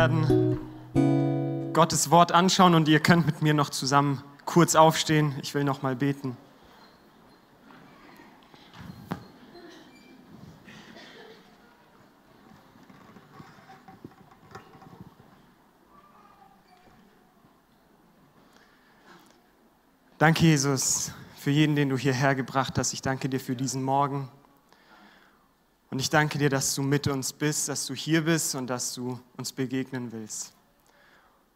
[0.00, 0.58] werden
[1.74, 5.34] Gottes Wort anschauen und ihr könnt mit mir noch zusammen kurz aufstehen.
[5.42, 6.38] Ich will noch mal beten.
[20.16, 22.94] Danke, Jesus, für jeden, den du hierher gebracht hast.
[22.94, 24.30] Ich danke dir für diesen Morgen.
[25.90, 28.94] Und ich danke dir, dass du mit uns bist, dass du hier bist und dass
[28.94, 30.52] du uns begegnen willst.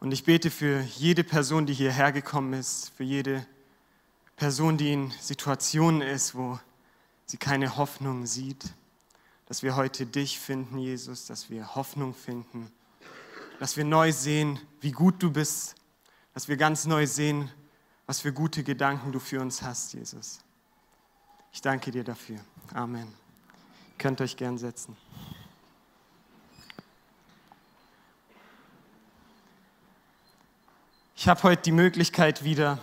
[0.00, 3.46] Und ich bete für jede Person, die hierher gekommen ist, für jede
[4.36, 6.58] Person, die in Situationen ist, wo
[7.26, 8.64] sie keine Hoffnung sieht,
[9.46, 12.70] dass wir heute dich finden, Jesus, dass wir Hoffnung finden,
[13.60, 15.76] dass wir neu sehen, wie gut du bist,
[16.34, 17.50] dass wir ganz neu sehen,
[18.06, 20.40] was für gute Gedanken du für uns hast, Jesus.
[21.52, 22.40] Ich danke dir dafür.
[22.74, 23.23] Amen.
[23.98, 24.96] Könnt euch gern setzen.
[31.16, 32.78] Ich habe heute die Möglichkeit wieder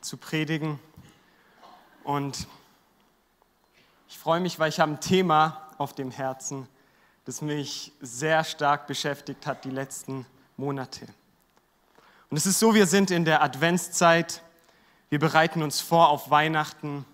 [0.00, 0.80] zu predigen
[2.02, 2.48] und
[4.08, 6.66] ich freue mich, weil ich habe ein Thema auf dem Herzen,
[7.26, 11.06] das mich sehr stark beschäftigt hat die letzten Monate.
[12.28, 14.42] Und es ist so, wir sind in der Adventszeit,
[15.10, 17.04] wir bereiten uns vor auf Weihnachten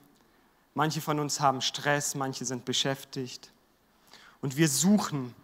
[0.76, 3.50] Manche von uns haben Stress, manche sind beschäftigt.
[4.42, 5.34] Und wir suchen,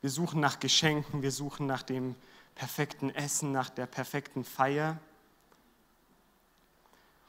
[0.00, 2.14] wir suchen nach Geschenken, wir suchen nach dem
[2.54, 4.96] perfekten Essen, nach der perfekten Feier.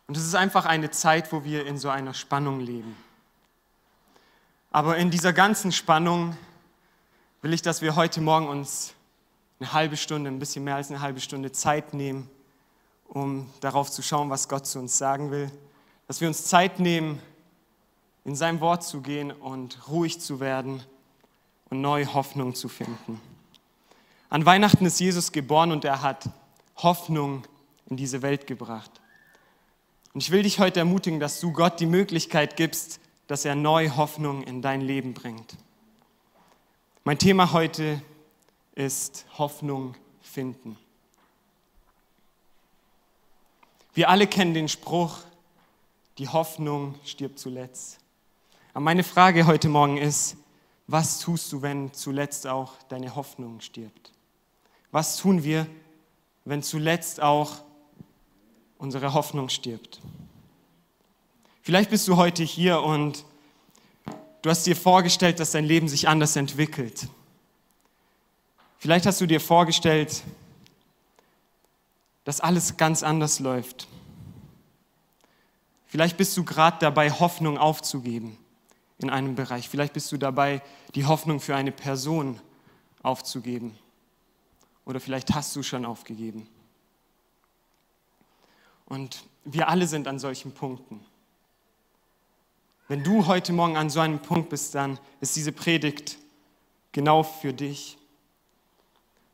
[0.07, 2.95] Und es ist einfach eine Zeit, wo wir in so einer Spannung leben.
[4.71, 6.37] Aber in dieser ganzen Spannung
[7.41, 8.93] will ich, dass wir heute Morgen uns
[9.59, 12.29] eine halbe Stunde, ein bisschen mehr als eine halbe Stunde Zeit nehmen,
[13.09, 15.51] um darauf zu schauen, was Gott zu uns sagen will.
[16.07, 17.21] Dass wir uns Zeit nehmen,
[18.29, 20.83] in sein Wort zu gehen und ruhig zu werden
[21.71, 23.19] und neue Hoffnung zu finden.
[24.29, 26.29] An Weihnachten ist Jesus geboren und er hat
[26.75, 27.41] Hoffnung
[27.87, 28.91] in diese Welt gebracht.
[30.13, 33.97] Und ich will dich heute ermutigen, dass du Gott die Möglichkeit gibst, dass er neue
[33.97, 35.57] Hoffnung in dein Leben bringt.
[37.05, 37.99] Mein Thema heute
[38.75, 40.77] ist Hoffnung finden.
[43.95, 45.17] Wir alle kennen den Spruch,
[46.19, 47.99] die Hoffnung stirbt zuletzt.
[48.79, 50.37] Aber meine Frage heute Morgen ist,
[50.87, 54.13] was tust du, wenn zuletzt auch deine Hoffnung stirbt?
[54.91, 55.67] Was tun wir,
[56.45, 57.57] wenn zuletzt auch
[58.77, 59.99] unsere Hoffnung stirbt?
[61.61, 63.25] Vielleicht bist du heute hier und
[64.43, 67.09] du hast dir vorgestellt, dass dein Leben sich anders entwickelt.
[68.77, 70.23] Vielleicht hast du dir vorgestellt,
[72.23, 73.89] dass alles ganz anders läuft.
[75.85, 78.37] Vielleicht bist du gerade dabei, Hoffnung aufzugeben
[78.99, 79.69] in einem Bereich.
[79.69, 80.61] Vielleicht bist du dabei,
[80.93, 82.39] die Hoffnung für eine Person
[83.01, 83.77] aufzugeben.
[84.85, 86.47] Oder vielleicht hast du schon aufgegeben.
[88.85, 91.05] Und wir alle sind an solchen Punkten.
[92.87, 96.17] Wenn du heute Morgen an so einem Punkt bist, dann ist diese Predigt
[96.91, 97.97] genau für dich.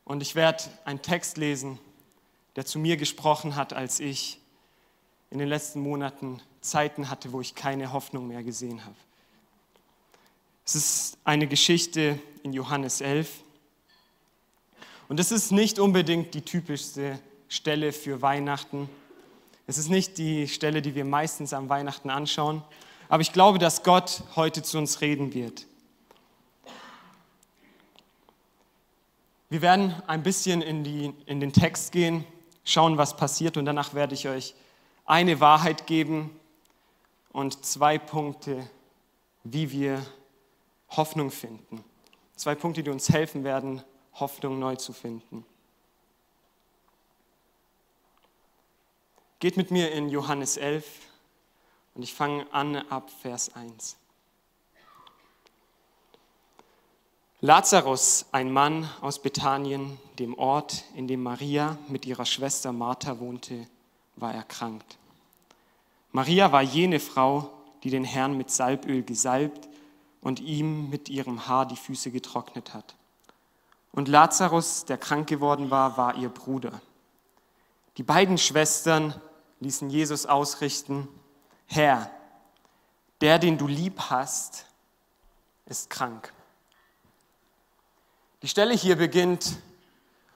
[0.03, 1.79] Und ich werde einen Text lesen,
[2.55, 4.39] der zu mir gesprochen hat, als ich
[5.31, 8.95] in den letzten Monaten Zeiten hatte, wo ich keine Hoffnung mehr gesehen habe.
[10.67, 13.43] Es ist eine Geschichte in Johannes 11.
[15.07, 18.89] Und es ist nicht unbedingt die typischste Stelle für Weihnachten.
[19.67, 22.63] Es ist nicht die Stelle, die wir meistens am Weihnachten anschauen.
[23.09, 25.67] Aber ich glaube, dass Gott heute zu uns reden wird.
[29.49, 32.25] Wir werden ein bisschen in, die, in den Text gehen,
[32.63, 34.55] schauen, was passiert und danach werde ich euch
[35.05, 36.31] eine Wahrheit geben
[37.31, 38.67] und zwei Punkte,
[39.43, 40.03] wie wir
[40.89, 41.83] Hoffnung finden.
[42.35, 45.45] Zwei Punkte, die uns helfen werden, Hoffnung neu zu finden.
[49.39, 50.85] Geht mit mir in Johannes 11
[51.93, 53.97] und ich fange an ab Vers 1.
[57.41, 63.67] Lazarus, ein Mann aus Bethanien, dem Ort, in dem Maria mit ihrer Schwester Martha wohnte,
[64.15, 64.97] war erkrankt.
[66.11, 67.51] Maria war jene Frau,
[67.83, 69.67] die den Herrn mit Salböl gesalbt
[70.25, 72.95] und ihm mit ihrem Haar die Füße getrocknet hat.
[73.91, 76.81] Und Lazarus, der krank geworden war, war ihr Bruder.
[77.97, 79.13] Die beiden Schwestern
[79.59, 81.07] ließen Jesus ausrichten,
[81.67, 82.09] Herr,
[83.21, 84.65] der, den du lieb hast,
[85.67, 86.33] ist krank.
[88.41, 89.59] Die Stelle hier beginnt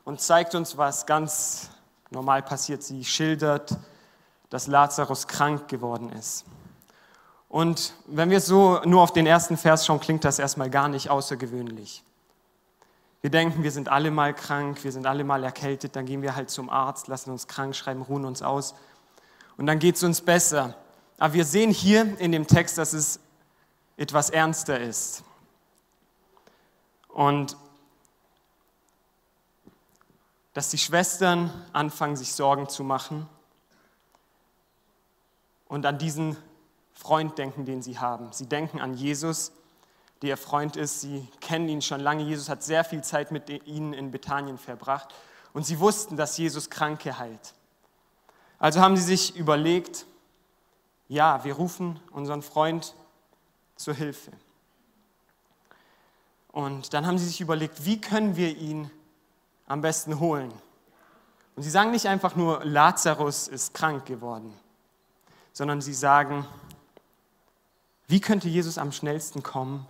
[0.06, 1.72] und zeigt uns, was ganz
[2.12, 2.84] normal passiert.
[2.84, 3.76] Sie schildert,
[4.52, 6.46] dass Lazarus krank geworden ist.
[7.50, 11.10] Und wenn wir so nur auf den ersten Vers schauen, klingt das erstmal gar nicht
[11.10, 12.04] außergewöhnlich.
[13.22, 16.36] Wir denken, wir sind alle mal krank, wir sind alle mal erkältet, dann gehen wir
[16.36, 18.76] halt zum Arzt, lassen uns krank schreiben, ruhen uns aus
[19.58, 20.76] und dann geht es uns besser.
[21.18, 23.20] Aber wir sehen hier in dem Text, dass es
[23.98, 25.24] etwas ernster ist.
[27.10, 27.58] Und
[30.54, 33.28] dass die Schwestern anfangen, sich Sorgen zu machen
[35.68, 36.38] und an diesen
[37.00, 38.34] Freund denken, den sie haben.
[38.34, 39.54] Sie denken an Jesus,
[40.22, 41.00] der ihr Freund ist.
[41.00, 42.24] Sie kennen ihn schon lange.
[42.24, 45.16] Jesus hat sehr viel Zeit mit ihnen in Bethanien verbracht.
[45.54, 47.54] Und sie wussten, dass Jesus Kranke heilt.
[48.60, 50.06] Also haben sie sich überlegt,
[51.08, 52.94] ja, wir rufen unseren Freund
[53.78, 54.32] zur Hilfe.
[56.52, 58.92] Und dann haben sie sich überlegt, wie können wir ihn
[59.68, 60.52] am besten holen?
[61.56, 64.54] Und sie sagen nicht einfach nur, Lazarus ist krank geworden,
[65.54, 66.46] sondern sie sagen,
[68.10, 69.86] wie könnte Jesus am schnellsten kommen?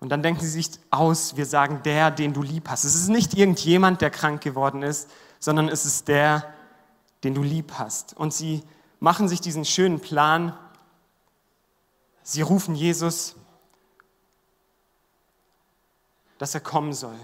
[0.00, 2.84] Und dann denken sie sich aus, wir sagen, der, den du lieb hast.
[2.84, 6.50] Es ist nicht irgendjemand, der krank geworden ist, sondern es ist der,
[7.24, 8.16] den du lieb hast.
[8.16, 8.62] Und sie
[9.00, 10.56] machen sich diesen schönen Plan.
[12.22, 13.34] Sie rufen Jesus,
[16.38, 17.18] dass er kommen soll.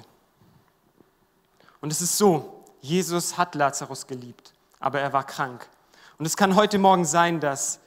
[1.81, 5.67] Und es ist so, Jesus hat Lazarus geliebt, aber er war krank.
[6.19, 7.81] Und es kann heute Morgen sein, dass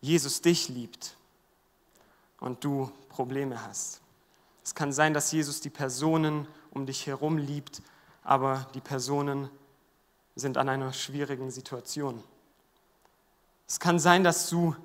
[0.00, 1.16] Jesus dich liebt
[2.40, 4.00] und du Probleme hast.
[4.64, 7.82] Es kann sein, dass Jesus die Personen um dich herum liebt,
[8.22, 9.50] aber die Personen
[10.36, 12.22] sind an einer schwierigen Situation.
[13.66, 14.76] Es kann sein, dass du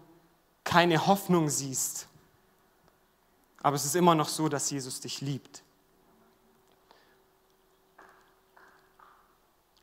[0.63, 2.07] keine Hoffnung siehst,
[3.61, 5.63] aber es ist immer noch so, dass Jesus dich liebt.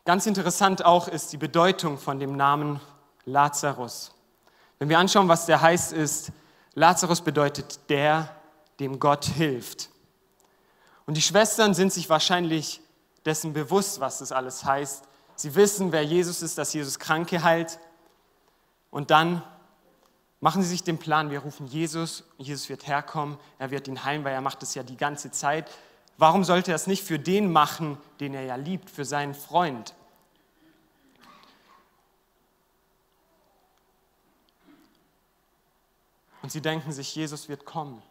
[0.05, 2.81] Ganz interessant auch ist die Bedeutung von dem Namen
[3.27, 4.13] Lazarus.
[4.81, 6.33] Wenn wir anschauen, was der heißt, ist,
[6.75, 8.35] Lazarus bedeutet der,
[8.81, 9.91] dem Gott hilft.
[11.07, 12.81] Und die Schwestern sind sich wahrscheinlich
[13.25, 15.05] dessen bewusst, was das alles heißt,
[15.41, 17.79] Sie wissen, wer Jesus ist, dass Jesus Kranke heilt.
[18.91, 19.43] Und dann
[20.39, 24.23] machen sie sich den Plan, wir rufen Jesus, Jesus wird herkommen, er wird ihn heilen,
[24.23, 25.71] weil er macht es ja die ganze Zeit.
[26.19, 29.95] Warum sollte er es nicht für den machen, den er ja liebt, für seinen Freund?
[36.51, 38.03] Und sie denken sich, Jesus wird kommen.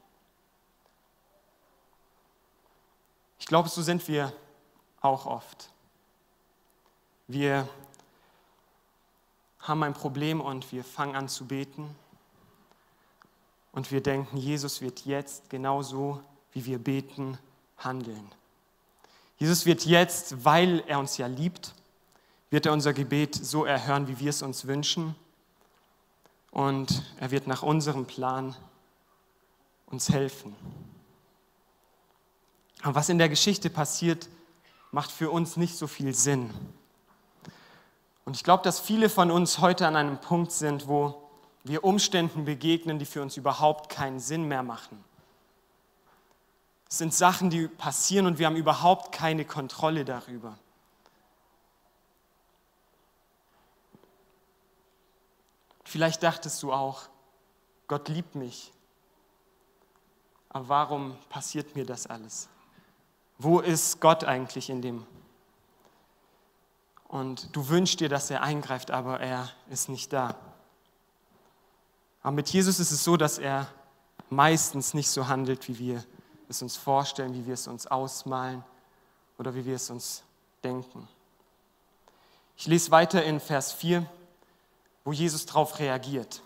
[3.38, 4.32] Ich glaube, so sind wir
[5.02, 5.70] auch oft.
[7.28, 7.68] Wir
[9.60, 11.94] haben ein Problem und wir fangen an zu beten.
[13.74, 17.38] Und wir denken, Jesus wird jetzt genauso, wie wir beten,
[17.78, 18.32] handeln.
[19.38, 21.76] Jesus wird jetzt, weil er uns ja liebt,
[22.52, 25.14] wird er unser Gebet so erhören, wie wir es uns wünschen.
[26.52, 28.56] Und er wird nach unserem Plan
[29.86, 30.56] uns helfen.
[32.82, 34.30] Aber was in der Geschichte passiert,
[34.92, 36.50] macht für uns nicht so viel Sinn.
[38.26, 41.30] Und ich glaube, dass viele von uns heute an einem Punkt sind, wo
[41.64, 45.04] wir Umständen begegnen, die für uns überhaupt keinen Sinn mehr machen.
[46.90, 50.58] Es sind Sachen, die passieren und wir haben überhaupt keine Kontrolle darüber.
[55.90, 57.10] Vielleicht dachtest du auch,
[57.88, 58.72] Gott liebt mich.
[60.50, 62.48] Aber warum passiert mir das alles?
[63.40, 65.08] Wo ist Gott eigentlich in dem
[67.08, 70.36] und du wünschst dir, dass er eingreift, aber er ist nicht da.
[72.22, 73.68] Aber mit Jesus ist es so, dass er
[74.30, 76.06] meistens nicht so handelt, wie wir
[76.50, 78.64] es uns vorstellen, wie wir es uns ausmalen
[79.40, 80.24] oder wie wir es uns
[80.64, 81.08] denken.
[82.56, 84.08] Ich lese weiter in Vers 4,
[85.10, 86.44] wo Jesus darauf reagiert.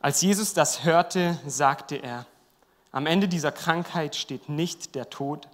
[0.00, 2.26] Als Jesus das hörte, sagte er,
[2.90, 5.46] am Ende dieser Krankheit steht nicht der Tod,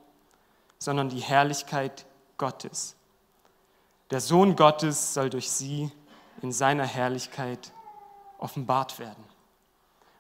[0.79, 2.07] sondern die Herrlichkeit
[2.39, 2.97] Gottes.
[4.11, 5.93] Der Sohn Gottes soll durch sie
[6.41, 7.71] in seiner Herrlichkeit
[8.39, 9.23] offenbart werden.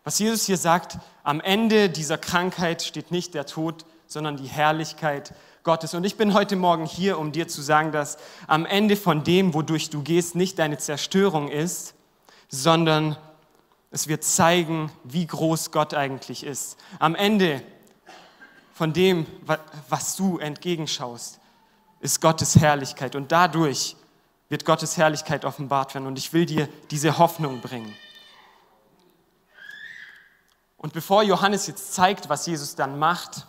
[0.04, 5.32] Was Jesus hier sagt, am Ende dieser Krankheit steht nicht der Tod, sondern die Herrlichkeit
[5.62, 5.94] Gottes.
[5.94, 9.52] Und ich bin heute Morgen hier, um dir zu sagen, dass am Ende von dem,
[9.52, 11.94] wodurch du gehst, nicht deine Zerstörung ist,
[12.48, 13.16] sondern
[13.90, 16.78] es wird zeigen, wie groß Gott eigentlich ist.
[16.98, 17.62] Am Ende
[18.72, 19.26] von dem,
[19.88, 21.40] was du entgegenschaust,
[22.00, 23.96] ist Gottes Herrlichkeit und dadurch
[24.48, 27.94] wird Gottes Herrlichkeit offenbart werden und ich will dir diese Hoffnung bringen.
[30.78, 33.46] Und bevor Johannes jetzt zeigt, was Jesus dann macht,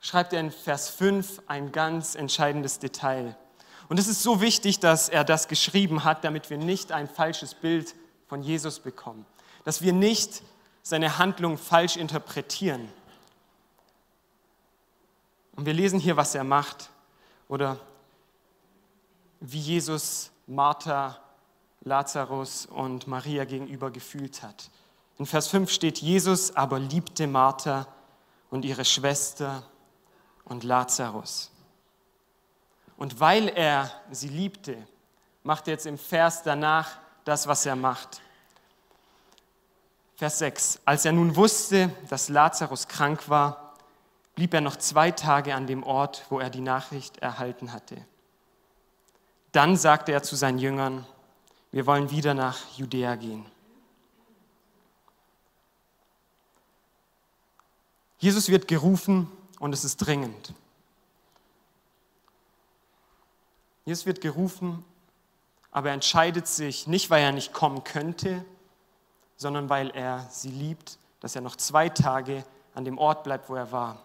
[0.00, 3.36] schreibt er in Vers 5 ein ganz entscheidendes Detail.
[3.88, 7.54] Und es ist so wichtig, dass er das geschrieben hat, damit wir nicht ein falsches
[7.54, 7.94] Bild
[8.26, 9.24] von Jesus bekommen,
[9.64, 10.42] dass wir nicht
[10.82, 12.88] seine Handlung falsch interpretieren.
[15.56, 16.90] Und wir lesen hier, was er macht
[17.48, 17.80] oder
[19.40, 21.18] wie Jesus Martha,
[21.82, 24.70] Lazarus und Maria gegenüber gefühlt hat.
[25.18, 27.86] In Vers 5 steht, Jesus aber liebte Martha
[28.50, 29.62] und ihre Schwester
[30.48, 31.50] und Lazarus.
[32.96, 34.76] Und weil er sie liebte,
[35.42, 38.20] macht er jetzt im Vers danach das, was er macht.
[40.16, 40.80] Vers 6.
[40.84, 43.74] Als er nun wusste, dass Lazarus krank war,
[44.34, 48.04] blieb er noch zwei Tage an dem Ort, wo er die Nachricht erhalten hatte.
[49.52, 51.06] Dann sagte er zu seinen Jüngern,
[51.70, 53.46] wir wollen wieder nach Judäa gehen.
[58.18, 60.54] Jesus wird gerufen und es ist dringend.
[63.84, 64.84] Jesus wird gerufen,
[65.70, 68.44] aber er entscheidet sich nicht, weil er nicht kommen könnte,
[69.36, 73.54] sondern weil er sie liebt, dass er noch zwei Tage an dem Ort bleibt, wo
[73.54, 74.04] er war.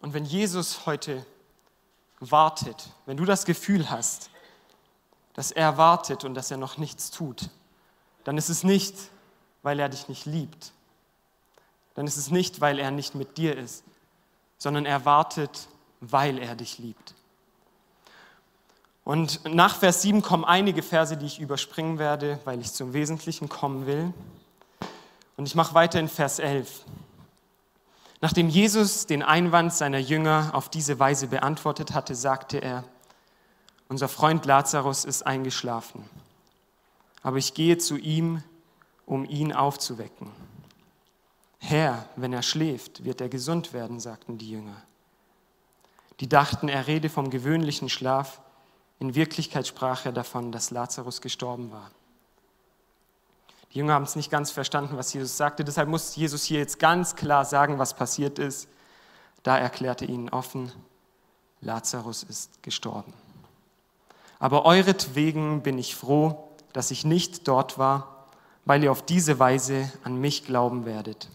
[0.00, 1.24] Und wenn Jesus heute
[2.20, 4.30] wartet, wenn du das Gefühl hast,
[5.34, 7.50] dass er wartet und dass er noch nichts tut,
[8.24, 8.94] dann ist es nicht,
[9.62, 10.72] weil er dich nicht liebt.
[11.96, 13.82] Dann ist es nicht, weil er nicht mit dir ist,
[14.58, 15.68] sondern er wartet,
[16.00, 17.14] weil er dich liebt.
[19.04, 23.48] Und nach Vers 7 kommen einige Verse, die ich überspringen werde, weil ich zum Wesentlichen
[23.48, 24.12] kommen will.
[25.36, 26.84] Und ich mache weiter in Vers 11.
[28.20, 32.84] Nachdem Jesus den Einwand seiner Jünger auf diese Weise beantwortet hatte, sagte er,
[33.88, 36.04] unser Freund Lazarus ist eingeschlafen,
[37.22, 38.42] aber ich gehe zu ihm,
[39.04, 40.32] um ihn aufzuwecken.
[41.58, 44.82] Herr, wenn er schläft, wird er gesund werden, sagten die Jünger.
[46.20, 48.40] Die dachten, er rede vom gewöhnlichen Schlaf,
[48.98, 51.90] in Wirklichkeit sprach er davon, dass Lazarus gestorben war.
[53.72, 55.62] Die Jünger haben es nicht ganz verstanden, was Jesus sagte.
[55.62, 58.68] Deshalb muss Jesus hier jetzt ganz klar sagen, was passiert ist.
[59.42, 60.72] Da erklärte ihnen offen,
[61.60, 63.12] Lazarus ist gestorben.
[64.38, 68.26] Aber euretwegen bin ich froh, dass ich nicht dort war,
[68.64, 71.28] weil ihr auf diese Weise an mich glauben werdet.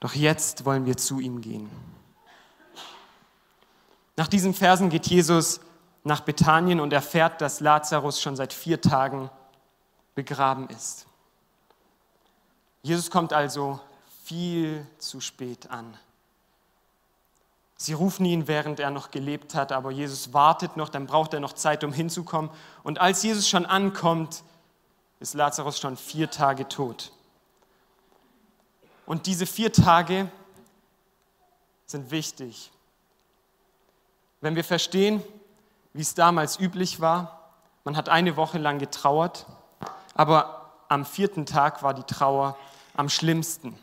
[0.00, 1.70] Doch jetzt wollen wir zu ihm gehen.
[4.16, 5.60] Nach diesen Versen geht Jesus
[6.04, 9.30] nach Bethanien und erfährt, dass Lazarus schon seit vier Tagen
[10.14, 11.06] begraben ist.
[12.82, 13.80] Jesus kommt also
[14.24, 15.96] viel zu spät an.
[17.76, 21.40] Sie rufen ihn, während er noch gelebt hat, aber Jesus wartet noch, dann braucht er
[21.40, 22.50] noch Zeit, um hinzukommen.
[22.82, 24.42] Und als Jesus schon ankommt,
[25.20, 27.12] ist Lazarus schon vier Tage tot.
[29.06, 30.30] Und diese vier Tage
[31.86, 32.72] sind wichtig.
[34.40, 35.22] Wenn wir verstehen,
[35.92, 39.46] wie es damals üblich war, man hat eine Woche lang getrauert,
[40.14, 42.56] aber am vierten Tag war die Trauer
[42.94, 43.78] am schlimmsten.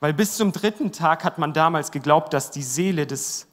[0.00, 3.46] Weil bis zum dritten Tag hat man damals geglaubt, dass die Seele des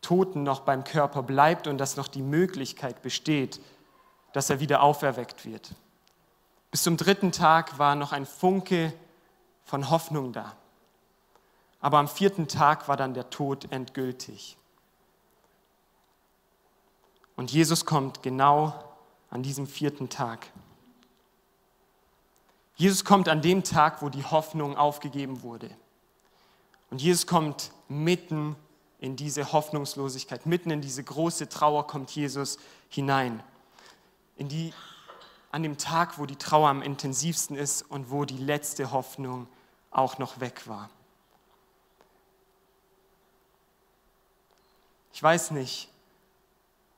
[0.00, 3.60] Toten noch beim Körper bleibt und dass noch die Möglichkeit besteht,
[4.32, 5.74] dass er wieder auferweckt wird.
[6.70, 8.92] Bis zum dritten Tag war noch ein Funke
[9.66, 10.56] von Hoffnung da.
[11.80, 14.56] Aber am vierten Tag war dann der Tod endgültig.
[17.36, 18.72] Und Jesus kommt genau
[19.28, 20.50] an diesem vierten Tag.
[22.76, 25.70] Jesus kommt an dem Tag, wo die Hoffnung aufgegeben wurde.
[26.90, 28.56] Und Jesus kommt mitten
[28.98, 32.58] in diese Hoffnungslosigkeit, mitten in diese große Trauer kommt Jesus
[32.88, 33.42] hinein.
[34.36, 34.72] In die,
[35.52, 39.48] an dem Tag, wo die Trauer am intensivsten ist und wo die letzte Hoffnung
[39.96, 40.90] auch noch weg war.
[45.12, 45.88] Ich weiß nicht,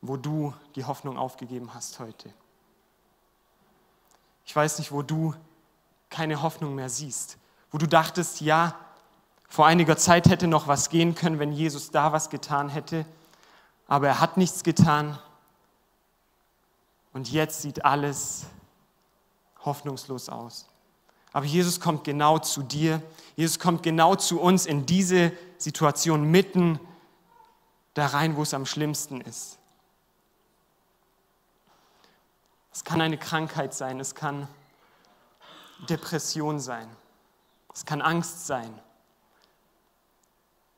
[0.01, 2.33] wo du die Hoffnung aufgegeben hast heute.
[4.45, 5.35] Ich weiß nicht, wo du
[6.11, 7.39] keine Hoffnung mehr siehst,
[7.71, 8.75] wo du dachtest, ja,
[9.49, 13.07] vor einiger Zeit hätte noch was gehen können, wenn Jesus da was getan hätte,
[13.87, 15.19] aber er hat nichts getan
[17.13, 18.47] und jetzt sieht alles
[19.65, 20.69] hoffnungslos aus.
[21.33, 23.03] Aber Jesus kommt genau zu dir,
[23.37, 26.81] Jesus kommt genau zu uns in diese Situation mitten
[27.95, 29.59] da rein, wo es am schlimmsten ist.
[32.73, 34.49] Es kann eine Krankheit sein, es kann
[35.89, 36.89] Depression sein.
[37.75, 38.81] Es kann Angst sein.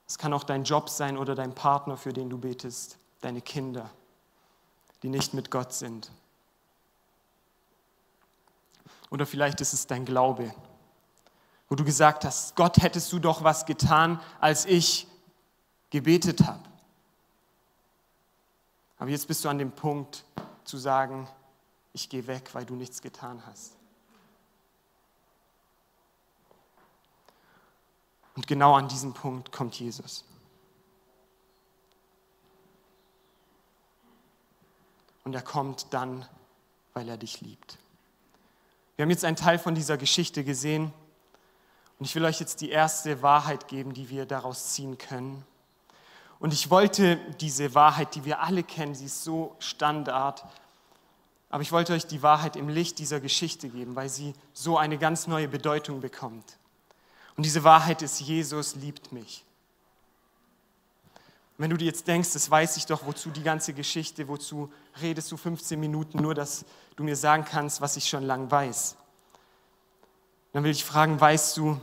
[0.07, 3.90] Es kann auch dein Job sein oder dein Partner, für den du betest, deine Kinder,
[5.02, 6.11] die nicht mit Gott sind.
[9.11, 10.55] Oder vielleicht ist es dein Glaube,
[11.69, 15.07] wo du gesagt hast, Gott hättest du doch was getan, als ich
[15.90, 16.62] gebetet habe.
[18.99, 20.25] Aber jetzt bist du an dem Punkt
[20.64, 21.29] zu sagen,
[21.93, 23.76] ich gehe weg, weil du nichts getan hast.
[28.37, 30.25] Und genau an diesem Punkt kommt Jesus.
[35.25, 36.26] Und er kommt dann,
[36.95, 37.79] weil er dich liebt.
[39.00, 40.92] Wir haben jetzt einen Teil von dieser Geschichte gesehen
[41.99, 45.42] und ich will euch jetzt die erste Wahrheit geben, die wir daraus ziehen können.
[46.38, 50.45] Und ich wollte diese Wahrheit, die wir alle kennen, sie ist so Standard,
[51.49, 54.99] aber ich wollte euch die Wahrheit im Licht dieser Geschichte geben, weil sie so eine
[54.99, 56.59] ganz neue Bedeutung bekommt.
[57.38, 59.47] Und diese Wahrheit ist, Jesus liebt mich.
[61.61, 65.31] Wenn du dir jetzt denkst, das weiß ich doch, wozu die ganze Geschichte, wozu redest
[65.31, 66.64] du 15 Minuten, nur dass
[66.97, 68.97] du mir sagen kannst, was ich schon lang weiß.
[70.55, 71.79] Dann will ich fragen, weißt du,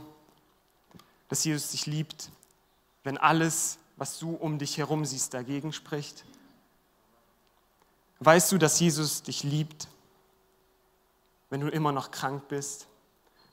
[1.28, 2.32] dass Jesus dich liebt,
[3.04, 6.24] wenn alles, was du um dich herum siehst, dagegen spricht?
[8.18, 9.86] Weißt du, dass Jesus dich liebt,
[11.50, 12.88] wenn du immer noch krank bist?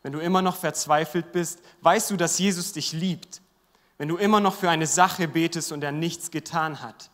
[0.02, 1.60] Wenn du immer noch verzweifelt bist?
[1.82, 3.42] Weißt du, dass Jesus dich liebt,
[3.98, 7.10] wenn du immer noch für eine Sache betest und er nichts getan hat?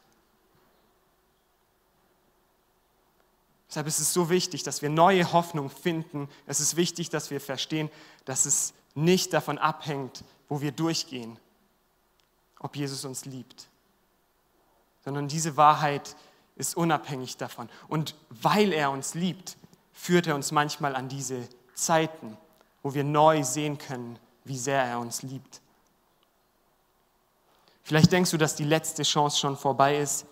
[3.69, 6.27] Deshalb ist es so wichtig, dass wir neue Hoffnung finden.
[6.45, 7.89] Es ist wichtig, dass wir verstehen,
[8.25, 11.39] dass es nicht davon abhängt, wo wir durchgehen,
[12.59, 13.69] ob Jesus uns liebt,
[15.05, 16.17] sondern diese Wahrheit
[16.57, 17.69] ist unabhängig davon.
[17.87, 19.55] Und weil er uns liebt,
[19.93, 22.37] führt er uns manchmal an diese Zeiten,
[22.83, 25.60] wo wir neu sehen können, wie sehr er uns liebt.
[27.91, 30.25] Vielleicht denkst du, dass die letzte Chance schon vorbei ist,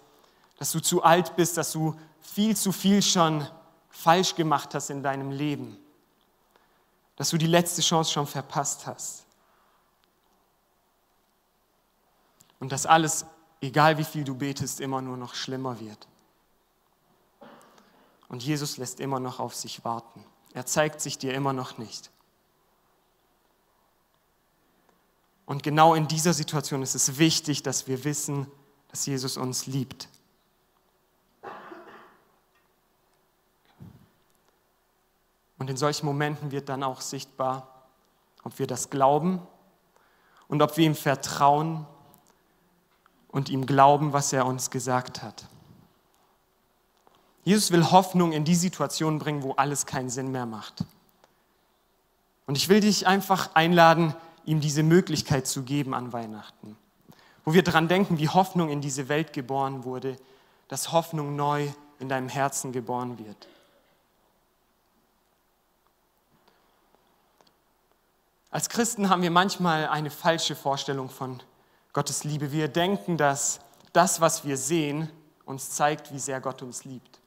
[0.60, 3.46] dass du zu alt bist, dass du viel zu viel schon
[3.90, 5.78] falsch gemacht hast in deinem Leben,
[7.18, 9.26] dass du die letzte Chance schon verpasst hast.
[12.62, 13.26] Und dass alles,
[13.60, 16.08] egal wie viel du betest, immer nur noch schlimmer wird.
[18.30, 20.24] Und Jesus lässt immer noch auf sich warten.
[20.54, 22.10] Er zeigt sich dir immer noch nicht.
[25.50, 28.46] Und genau in dieser Situation ist es wichtig, dass wir wissen,
[28.90, 30.08] dass Jesus uns liebt.
[35.58, 37.88] Und in solchen Momenten wird dann auch sichtbar,
[38.44, 39.42] ob wir das glauben
[40.50, 41.88] und ob wir ihm vertrauen
[43.30, 45.48] und ihm glauben, was er uns gesagt hat.
[47.44, 50.86] Jesus will Hoffnung in die Situation bringen, wo alles keinen Sinn mehr macht.
[52.46, 54.14] Und ich will dich einfach einladen,
[54.46, 56.78] ihm diese Möglichkeit zu geben an Weihnachten,
[57.46, 60.18] wo wir daran denken, wie Hoffnung in diese Welt geboren wurde,
[60.68, 61.68] dass Hoffnung neu
[62.00, 63.48] in deinem Herzen geboren wird.
[68.52, 71.42] Als Christen haben wir manchmal eine falsche Vorstellung von
[71.94, 72.52] Gottes Liebe.
[72.52, 73.60] Wir denken, dass
[73.94, 75.10] das, was wir sehen,
[75.46, 77.20] uns zeigt, wie sehr Gott uns liebt.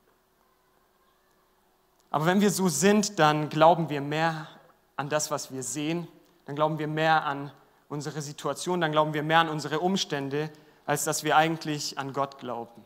[2.11, 4.49] Aber wenn wir so sind, dann glauben wir mehr
[4.97, 6.09] an das, was wir sehen,
[6.53, 7.51] dann glauben wir mehr an
[7.89, 10.51] unsere Situation, dann glauben wir mehr an unsere Umstände,
[10.85, 12.85] als dass wir eigentlich an Gott glauben.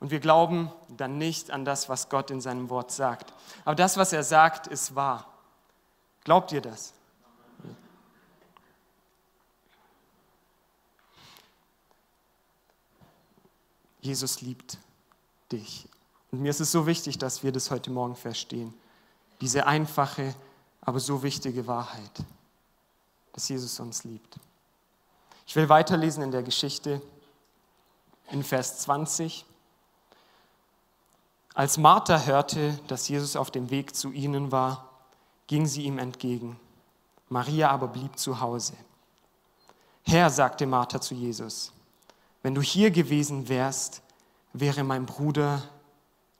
[0.00, 3.32] Und wir glauben dann nicht an das, was Gott in seinem Wort sagt.
[3.64, 5.32] Aber das, was er sagt, ist wahr.
[6.24, 6.94] Glaubt ihr das?
[14.00, 14.78] Jesus liebt
[15.52, 15.88] dich.
[16.32, 18.74] Und mir ist es so wichtig, dass wir das heute Morgen verstehen.
[19.40, 20.34] Diese einfache,
[20.88, 22.24] aber so wichtige Wahrheit,
[23.34, 24.40] dass Jesus uns liebt.
[25.46, 27.02] Ich will weiterlesen in der Geschichte
[28.30, 29.44] in Vers 20.
[31.52, 34.88] Als Martha hörte, dass Jesus auf dem Weg zu ihnen war,
[35.46, 36.58] ging sie ihm entgegen.
[37.28, 38.72] Maria aber blieb zu Hause.
[40.04, 41.70] Herr, sagte Martha zu Jesus,
[42.42, 44.00] wenn du hier gewesen wärst,
[44.54, 45.62] wäre mein Bruder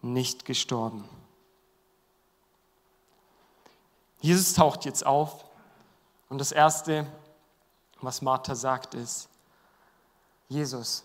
[0.00, 1.04] nicht gestorben.
[4.20, 5.44] Jesus taucht jetzt auf
[6.28, 7.06] und das Erste,
[8.00, 9.28] was Martha sagt, ist,
[10.48, 11.04] Jesus,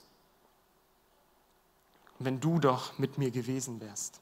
[2.19, 4.19] wenn du doch mit mir gewesen wärst,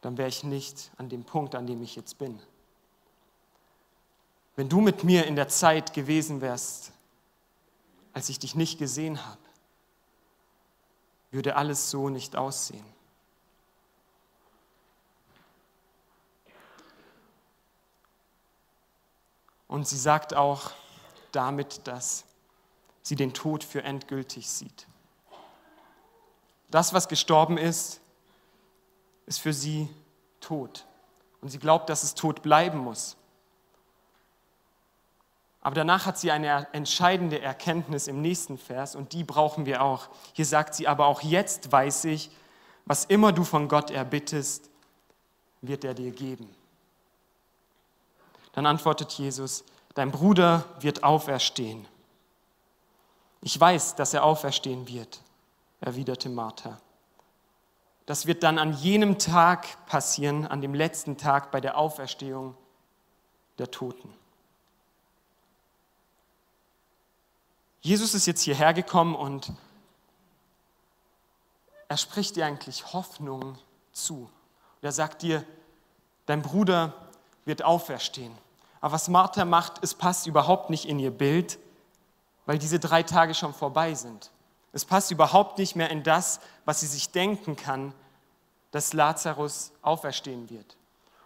[0.00, 2.40] dann wäre ich nicht an dem Punkt, an dem ich jetzt bin.
[4.54, 6.92] Wenn du mit mir in der Zeit gewesen wärst,
[8.12, 9.40] als ich dich nicht gesehen habe,
[11.30, 12.95] würde alles so nicht aussehen.
[19.68, 20.70] Und sie sagt auch
[21.32, 22.24] damit, dass
[23.02, 24.86] sie den Tod für endgültig sieht.
[26.70, 28.00] Das, was gestorben ist,
[29.26, 29.88] ist für sie
[30.40, 30.86] tot.
[31.40, 33.16] Und sie glaubt, dass es tot bleiben muss.
[35.60, 40.08] Aber danach hat sie eine entscheidende Erkenntnis im nächsten Vers und die brauchen wir auch.
[40.32, 42.30] Hier sagt sie, aber auch jetzt weiß ich,
[42.84, 44.70] was immer du von Gott erbittest,
[45.60, 46.48] wird er dir geben.
[48.56, 49.64] Dann antwortet Jesus,
[49.94, 51.86] dein Bruder wird auferstehen.
[53.42, 55.20] Ich weiß, dass er auferstehen wird,
[55.82, 56.80] erwiderte Martha.
[58.06, 62.56] Das wird dann an jenem Tag passieren, an dem letzten Tag bei der Auferstehung
[63.58, 64.10] der Toten.
[67.82, 69.52] Jesus ist jetzt hierher gekommen und
[71.88, 73.58] er spricht dir eigentlich Hoffnung
[73.92, 74.30] zu.
[74.80, 75.44] Und er sagt dir,
[76.24, 76.94] dein Bruder
[77.44, 78.45] wird auferstehen.
[78.86, 81.58] Aber was Martha macht, es passt überhaupt nicht in ihr Bild,
[82.44, 84.30] weil diese drei Tage schon vorbei sind.
[84.72, 87.92] Es passt überhaupt nicht mehr in das, was sie sich denken kann,
[88.70, 90.76] dass Lazarus auferstehen wird.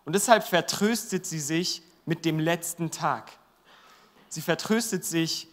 [0.07, 3.31] Und deshalb vertröstet sie sich mit dem letzten Tag.
[4.31, 5.46] Sie vertröstet sich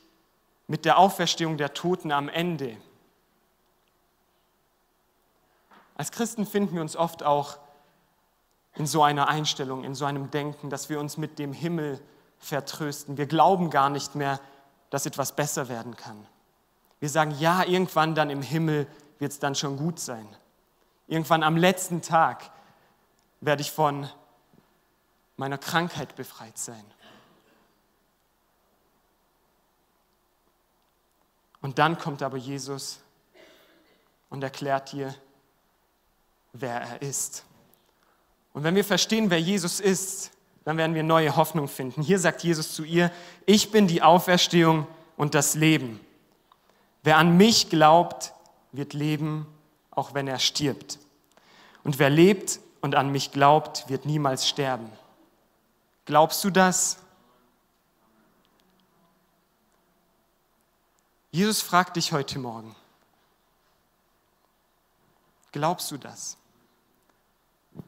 [0.68, 2.78] mit der Auferstehung der Toten am Ende.
[5.96, 7.58] Als Christen finden wir uns oft auch
[8.78, 12.00] in so einer Einstellung, in so einem Denken, dass wir uns mit dem Himmel
[12.38, 13.18] vertrösten.
[13.18, 14.40] Wir glauben gar nicht mehr,
[14.92, 16.28] dass etwas besser werden kann.
[17.00, 18.88] Wir sagen, ja, irgendwann dann im Himmel
[19.20, 20.28] wird es dann schon gut sein.
[21.08, 22.52] Irgendwann am letzten Tag
[23.42, 24.10] werde ich von
[25.38, 26.84] meiner Krankheit befreit sein.
[31.62, 33.00] Und dann kommt aber Jesus
[34.30, 35.16] und erklärt dir,
[36.54, 37.47] wer er ist.
[38.58, 40.32] Und wenn wir verstehen, wer Jesus ist,
[40.66, 42.02] dann werden wir neue Hoffnung finden.
[42.02, 43.12] Hier sagt Jesus zu ihr,
[43.46, 46.00] ich bin die Auferstehung und das Leben.
[47.04, 48.34] Wer an mich glaubt,
[48.72, 49.46] wird leben,
[49.92, 50.98] auch wenn er stirbt.
[51.84, 54.90] Und wer lebt und an mich glaubt, wird niemals sterben.
[56.06, 56.98] Glaubst du das?
[61.30, 62.76] Jesus fragt dich heute Morgen,
[65.52, 66.38] glaubst du das?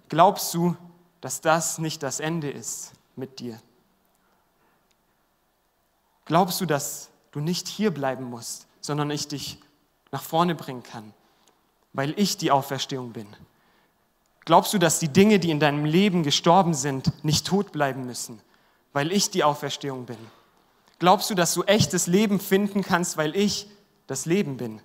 [0.10, 0.76] Glaubst du,
[1.22, 3.60] dass das nicht das Ende ist mit dir?
[6.26, 9.60] Glaubst du, dass du nicht hier bleiben musst, sondern ich dich
[10.12, 11.14] nach vorne bringen kann,
[11.94, 13.28] weil ich die Auferstehung bin?
[14.46, 18.42] Glaubst du, dass die Dinge, die in deinem Leben gestorben sind, nicht tot bleiben müssen,
[18.94, 20.18] weil ich die Auferstehung bin?
[20.98, 23.68] Glaubst du, dass du echtes Leben finden kannst, weil ich
[24.08, 24.82] das Leben bin?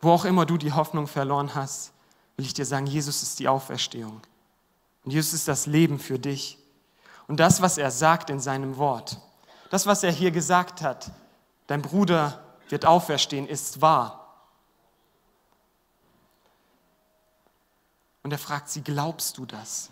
[0.00, 1.92] Wo auch immer du die Hoffnung verloren hast,
[2.36, 4.20] will ich dir sagen, Jesus ist die Auferstehung.
[5.04, 6.58] Und Jesus ist das Leben für dich.
[7.26, 9.20] Und das, was er sagt in seinem Wort,
[9.70, 11.10] das, was er hier gesagt hat,
[11.66, 14.18] dein Bruder wird auferstehen, ist wahr.
[18.22, 19.90] Und er fragt sie, glaubst du das?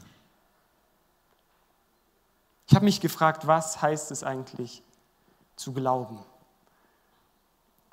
[2.69, 4.83] Ich habe mich gefragt, was heißt es eigentlich
[5.57, 6.19] zu glauben?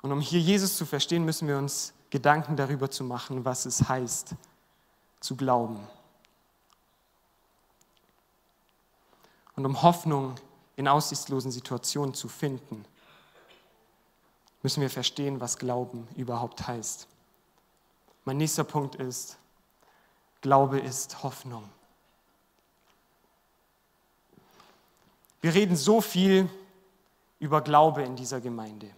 [0.02, 3.88] Und um hier Jesus zu verstehen, müssen wir uns Gedanken darüber zu machen, was es
[3.88, 4.34] heißt,
[5.20, 5.80] zu glauben.
[9.56, 10.34] Und um Hoffnung
[10.76, 12.84] in aussichtslosen Situationen zu finden,
[14.62, 17.06] müssen wir verstehen, was Glauben überhaupt heißt.
[18.24, 19.36] Mein nächster Punkt ist,
[20.40, 21.68] Glaube ist Hoffnung.
[25.40, 26.48] Wir reden so viel
[27.38, 28.90] über Glaube in dieser Gemeinde.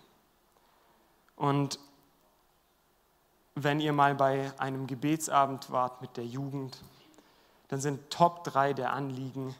[1.34, 1.80] Und
[3.56, 6.78] wenn ihr mal bei einem Gebetsabend wart mit der Jugend,
[7.68, 9.56] dann sind Top 3 der Anliegen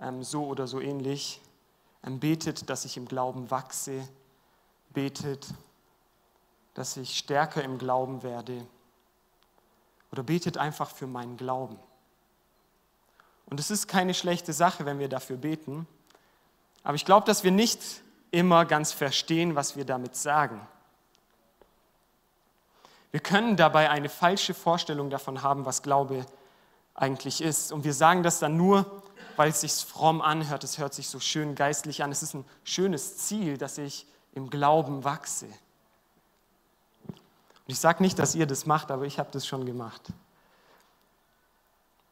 [0.00, 1.40] ähm, so oder so ähnlich.
[2.04, 4.08] Ähm, betet, dass ich im Glauben wachse.
[4.90, 5.48] Betet,
[6.74, 8.64] dass ich stärker im Glauben werde.
[10.12, 11.78] Oder betet einfach für meinen Glauben.
[13.46, 15.88] Und es ist keine schlechte Sache, wenn wir dafür beten.
[16.84, 17.80] Aber ich glaube, dass wir nicht
[18.30, 20.66] immer ganz verstehen, was wir damit sagen.
[23.16, 26.26] Wir können dabei eine falsche Vorstellung davon haben, was Glaube
[26.94, 27.72] eigentlich ist.
[27.72, 28.84] Und wir sagen das dann nur,
[29.36, 30.64] weil es sich fromm anhört.
[30.64, 32.12] Es hört sich so schön geistlich an.
[32.12, 35.46] Es ist ein schönes Ziel, dass ich im Glauben wachse.
[37.06, 37.14] Und
[37.68, 40.02] ich sage nicht, dass ihr das macht, aber ich habe das schon gemacht.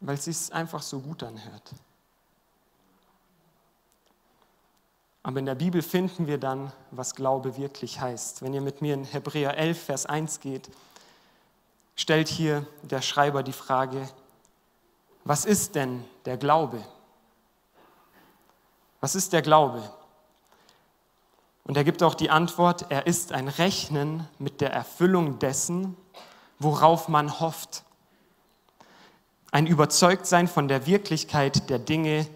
[0.00, 1.74] Weil es sich einfach so gut anhört.
[5.22, 8.40] Aber in der Bibel finden wir dann, was Glaube wirklich heißt.
[8.40, 10.70] Wenn ihr mit mir in Hebräer 11, Vers 1 geht,
[11.94, 14.08] stellt hier der Schreiber die Frage,
[15.24, 16.84] was ist denn der Glaube?
[19.00, 19.82] Was ist der Glaube?
[21.64, 25.96] Und er gibt auch die Antwort, er ist ein Rechnen mit der Erfüllung dessen,
[26.58, 27.84] worauf man hofft.
[29.50, 32.26] Ein Überzeugtsein von der Wirklichkeit der Dinge,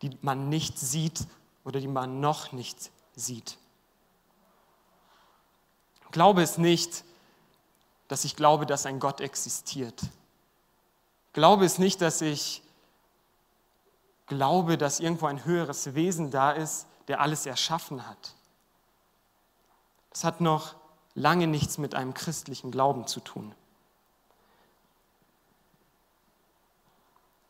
[0.00, 1.26] die man nicht sieht
[1.64, 3.56] oder die man noch nicht sieht.
[6.10, 7.04] Glaube ist nicht,
[8.12, 9.98] dass ich glaube, dass ein Gott existiert.
[11.32, 12.62] Glaube ist nicht, dass ich
[14.26, 18.34] glaube, dass irgendwo ein höheres Wesen da ist, der alles erschaffen hat.
[20.10, 20.74] Das hat noch
[21.14, 23.54] lange nichts mit einem christlichen Glauben zu tun.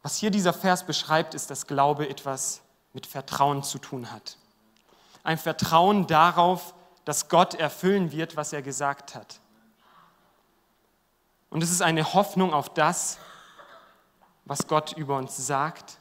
[0.03, 2.61] Was hier dieser Vers beschreibt, ist, dass Glaube etwas
[2.92, 4.38] mit Vertrauen zu tun hat.
[5.25, 6.72] Ein Vertrauen darauf,
[7.05, 9.42] dass Gott erfüllen wird, was er gesagt hat.
[11.53, 13.19] Und es ist eine Hoffnung auf das,
[14.47, 15.99] was Gott über uns sagt,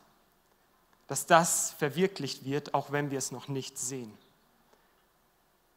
[1.07, 4.17] dass das verwirklicht wird, auch wenn wir es noch nicht sehen.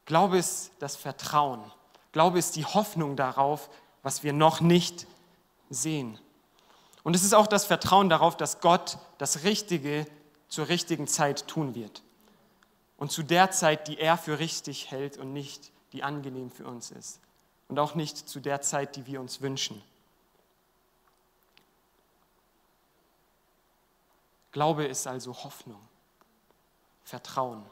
[0.04, 1.60] Glaube ist das Vertrauen.
[2.12, 3.68] Glaube ist die Hoffnung darauf,
[4.04, 5.08] was wir noch nicht
[5.70, 6.20] sehen.
[7.02, 10.06] Und es ist auch das Vertrauen darauf, dass Gott das Richtige
[10.46, 12.04] zur richtigen Zeit tun wird.
[12.96, 16.92] Und zu der Zeit, die er für richtig hält und nicht die angenehm für uns
[16.92, 17.18] ist.
[17.74, 19.82] Und auch nicht zu der Zeit, die wir uns wünschen.
[24.52, 25.80] Glaube ist also Hoffnung,
[27.02, 27.66] Vertrauen.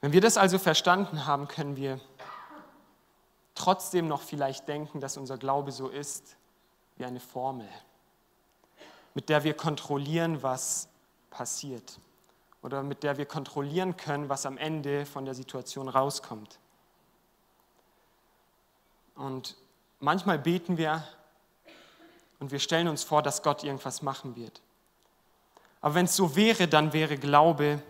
[0.00, 2.00] Wenn wir das also verstanden haben, können wir
[3.54, 6.36] trotzdem noch vielleicht denken, dass unser Glaube so ist
[6.96, 7.68] wie eine Formel,
[9.14, 10.88] mit der wir kontrollieren, was
[11.30, 12.00] passiert
[12.62, 16.58] oder mit der wir kontrollieren können, was am Ende von der Situation rauskommt.
[19.14, 19.56] Und
[20.00, 21.04] manchmal beten wir
[22.40, 24.60] und wir stellen uns vor, dass Gott irgendwas machen wird.
[25.80, 27.82] Aber wenn es so wäre, dann wäre Glaube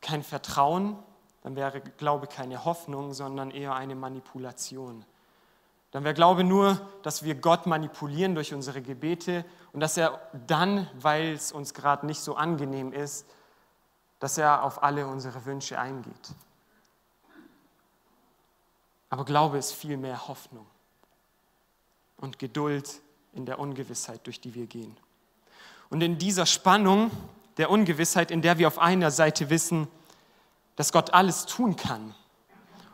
[0.00, 0.96] kein Vertrauen,
[1.42, 5.04] dann wäre Glaube keine Hoffnung, sondern eher eine Manipulation.
[5.90, 10.88] Dann wäre Glaube nur, dass wir Gott manipulieren durch unsere Gebete und dass er dann,
[10.94, 13.26] weil es uns gerade nicht so angenehm ist,
[14.18, 16.34] dass er auf alle unsere Wünsche eingeht.
[19.10, 20.66] Aber Glaube ist viel mehr Hoffnung
[22.18, 23.00] und Geduld
[23.32, 24.96] in der Ungewissheit, durch die wir gehen.
[25.90, 27.10] Und in dieser Spannung
[27.56, 29.88] der Ungewissheit, in der wir auf einer Seite wissen,
[30.76, 32.14] dass Gott alles tun kann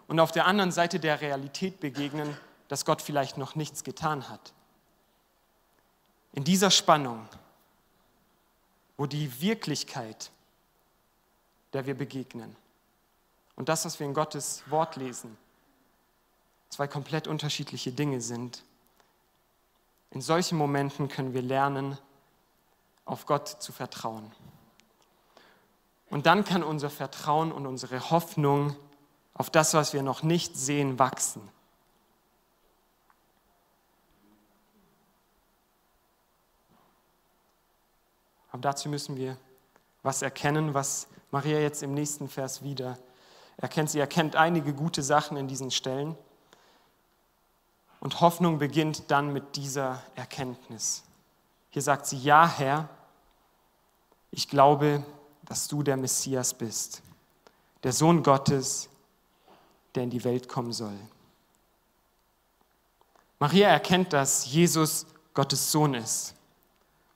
[0.06, 2.37] und auf der anderen Seite der Realität begegnen,
[2.68, 4.52] dass Gott vielleicht noch nichts getan hat.
[6.32, 7.28] In dieser Spannung,
[8.96, 10.30] wo die Wirklichkeit,
[11.74, 12.56] der wir begegnen,
[13.56, 15.37] und das, was wir in Gottes Wort lesen,
[16.70, 18.64] zwei komplett unterschiedliche Dinge sind,
[20.10, 21.98] in solchen Momenten können wir lernen,
[23.04, 24.32] auf Gott zu vertrauen.
[26.10, 28.76] Und dann kann unser Vertrauen und unsere Hoffnung
[29.34, 31.48] auf das, was wir noch nicht sehen, wachsen.
[38.52, 39.37] Aber dazu müssen wir
[40.04, 42.97] was erkennen, was Maria jetzt im nächsten Vers wieder
[43.57, 43.90] erkennt.
[43.90, 46.16] Sie erkennt einige gute Sachen in diesen Stellen.
[47.99, 51.03] Und Hoffnung beginnt dann mit dieser Erkenntnis.
[51.70, 52.88] Hier sagt sie, ja Herr,
[54.31, 55.05] ich glaube,
[55.42, 57.03] dass du der Messias bist,
[57.83, 58.88] der Sohn Gottes,
[59.97, 60.97] der in die Welt kommen soll.
[63.40, 66.37] Maria erkennt, dass Jesus Gottes Sohn ist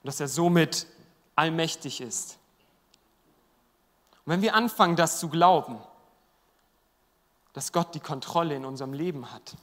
[0.03, 0.87] und dass er somit
[1.37, 2.38] allmächtig ist.
[4.29, 5.79] Und wenn wir anfangen, das zu glauben,
[7.53, 9.55] dass Gott die Kontrolle in unserem Leben hat,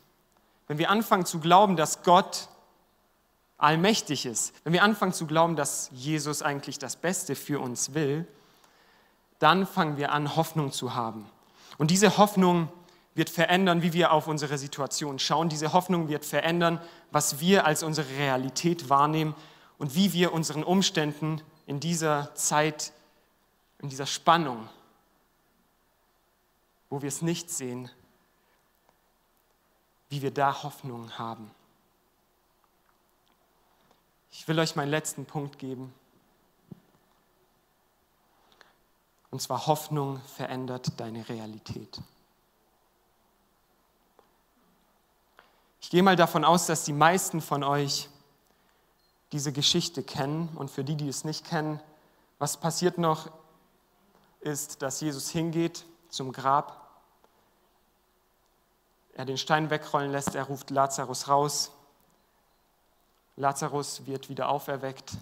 [0.67, 2.49] wenn wir anfangen zu glauben, dass Gott
[3.59, 8.27] allmächtig ist, wenn wir anfangen zu glauben, dass Jesus eigentlich das Beste für uns will,
[9.39, 11.31] dann fangen wir an, Hoffnung zu haben.
[11.79, 12.69] Und diese Hoffnung
[13.15, 15.49] wird verändern, wie wir auf unsere Situation schauen.
[15.49, 16.81] Diese Hoffnung wird verändern,
[17.13, 19.37] was wir als unsere Realität wahrnehmen
[19.79, 22.93] und wie wir unseren Umständen in dieser Zeit,
[23.87, 24.69] in dieser Spannung,
[26.91, 27.89] wo wir es nicht sehen,
[30.09, 31.53] wie wir da Hoffnung haben.
[34.33, 35.95] Ich will euch meinen letzten Punkt geben.
[39.31, 42.01] Und zwar Hoffnung verändert deine Realität.
[45.81, 48.09] Ich gehe mal davon aus, dass die meisten von euch
[49.31, 50.49] diese Geschichte kennen.
[50.57, 51.81] Und für die, die es nicht kennen,
[52.39, 53.31] was passiert noch,
[54.41, 56.87] ist, dass Jesus hingeht zum Grab
[59.17, 61.71] er den Stein wegrollen lässt, er ruft Lazarus raus.
[63.37, 65.13] Lazarus wird wieder auferweckt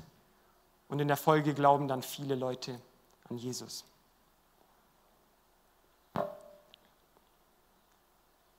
[0.88, 2.80] und in der Folge glauben dann viele Leute
[3.30, 3.84] an Jesus.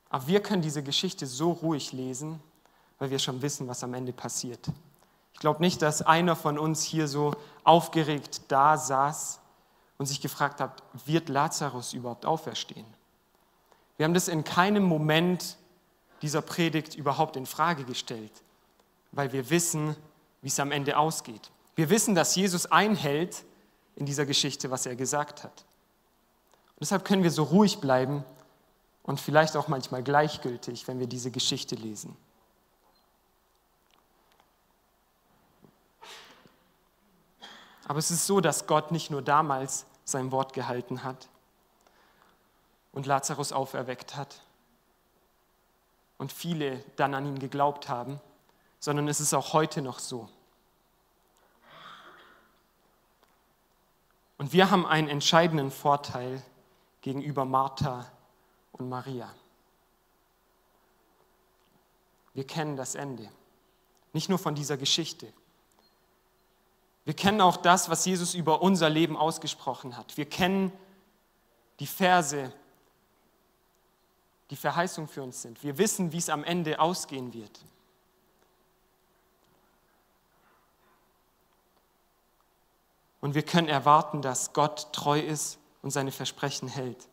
[0.09, 2.41] Aber wir können diese Geschichte so ruhig lesen,
[2.97, 4.69] weil wir schon wissen, was am Ende passiert.
[5.33, 7.33] Ich glaube nicht, dass einer von uns hier so
[7.65, 9.41] aufgeregt da saß
[9.97, 12.85] und sich gefragt hat, wird Lazarus überhaupt auferstehen?
[13.97, 15.57] Wir haben das in keinem Moment
[16.21, 18.31] dieser Predigt überhaupt in Frage gestellt,
[19.11, 19.95] weil wir wissen,
[20.41, 21.51] wie es am Ende ausgeht.
[21.75, 23.45] Wir wissen, dass Jesus einhält
[23.95, 25.65] in dieser Geschichte, was er gesagt hat.
[26.75, 28.23] Und deshalb können wir so ruhig bleiben
[29.03, 32.17] und vielleicht auch manchmal gleichgültig, wenn wir diese Geschichte lesen.
[37.87, 41.29] Aber es ist so, dass Gott nicht nur damals sein Wort gehalten hat
[42.91, 44.41] und Lazarus auferweckt hat
[46.17, 48.19] und viele dann an ihn geglaubt haben,
[48.79, 50.29] sondern es ist auch heute noch so.
[54.37, 56.41] Und wir haben einen entscheidenden Vorteil
[57.01, 58.11] gegenüber Martha
[58.73, 59.33] und Maria.
[62.33, 63.29] Wir kennen das Ende,
[64.11, 65.31] nicht nur von dieser Geschichte.
[67.05, 70.17] Wir kennen auch das, was Jesus über unser Leben ausgesprochen hat.
[70.17, 70.71] Wir kennen
[71.79, 72.51] die Verse,
[74.49, 75.63] die Verheißung für uns sind.
[75.63, 77.63] Wir wissen, wie es am Ende ausgehen wird.
[83.21, 87.07] Und wir können erwarten, dass Gott treu ist und seine Versprechen hält.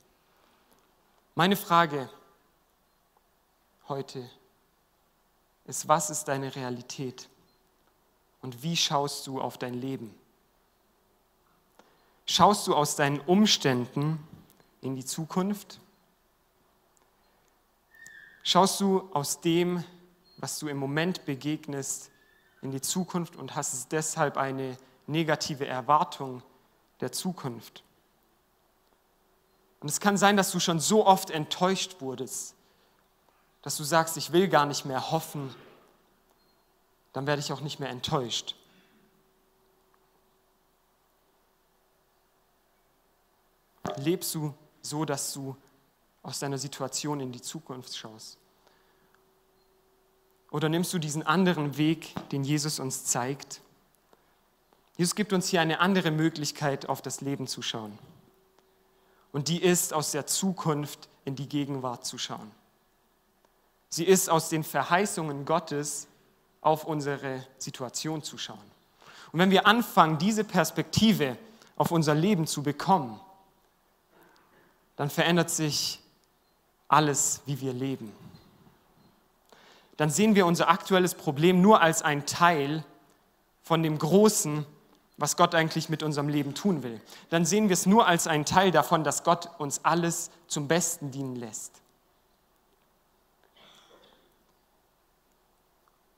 [1.35, 2.11] Meine Frage
[3.88, 4.28] heute
[5.64, 7.28] ist, was ist deine Realität
[8.42, 10.14] und wie schaust du auf dein Leben?
[12.26, 14.18] Schaust du aus deinen Umständen
[14.81, 15.81] in die Zukunft?
[18.42, 19.85] Schaust du aus dem,
[20.37, 22.11] was du im Moment begegnest,
[22.61, 24.76] in die Zukunft und hast deshalb eine
[25.07, 26.42] negative Erwartung
[27.00, 27.85] der Zukunft?
[29.81, 32.55] Und es kann sein, dass du schon so oft enttäuscht wurdest,
[33.62, 35.55] dass du sagst, ich will gar nicht mehr hoffen,
[37.12, 38.55] dann werde ich auch nicht mehr enttäuscht.
[43.96, 45.57] Lebst du so, dass du
[46.22, 48.38] aus deiner Situation in die Zukunft schaust?
[50.51, 53.61] Oder nimmst du diesen anderen Weg, den Jesus uns zeigt?
[54.96, 57.98] Jesus gibt uns hier eine andere Möglichkeit, auf das Leben zu schauen.
[59.33, 62.51] Und die ist, aus der Zukunft in die Gegenwart zu schauen.
[63.88, 66.07] Sie ist, aus den Verheißungen Gottes
[66.62, 68.59] auf unsere Situation zu schauen.
[69.33, 71.37] Und wenn wir anfangen, diese Perspektive
[71.77, 73.20] auf unser Leben zu bekommen,
[74.96, 76.01] dann verändert sich
[76.88, 78.12] alles, wie wir leben.
[79.96, 82.85] Dann sehen wir unser aktuelles Problem nur als ein Teil
[83.62, 84.64] von dem Großen,
[85.16, 87.01] was Gott eigentlich mit unserem Leben tun will.
[87.31, 91.11] Dann sehen wir es nur als einen Teil davon, dass Gott uns alles zum Besten
[91.11, 91.82] dienen lässt.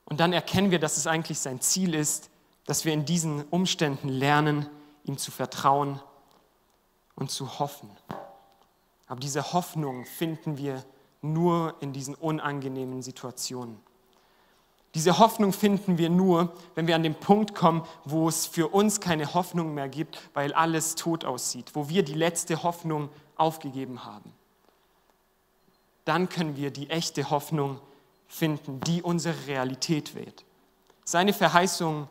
[0.06, 2.30] Und dann erkennen wir, dass es eigentlich sein Ziel ist,
[2.66, 4.68] dass wir in diesen Umständen lernen,
[5.04, 6.00] ihm zu vertrauen
[7.14, 7.90] und zu hoffen.
[9.06, 10.84] Aber diese Hoffnung finden wir
[11.20, 13.78] nur in diesen unangenehmen Situationen.
[14.94, 19.00] Diese Hoffnung finden wir nur, wenn wir an den Punkt kommen, wo es für uns
[19.00, 24.32] keine Hoffnung mehr gibt, weil alles tot aussieht, wo wir die letzte Hoffnung aufgegeben haben.
[26.04, 27.80] Dann können wir die echte Hoffnung
[28.34, 30.44] finden, die unsere Realität wird.
[31.04, 32.08] Seine Verheißungen